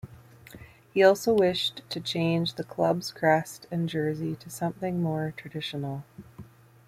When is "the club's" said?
2.55-3.11